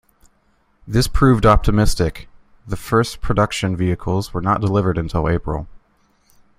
This 0.87 1.05
proved 1.07 1.45
optimistic; 1.45 2.27
the 2.65 2.75
first 2.75 3.21
production 3.21 3.77
vehicles 3.77 4.33
were 4.33 4.41
not 4.41 4.59
delivered 4.59 4.97
until 4.97 5.29
April. 5.29 5.67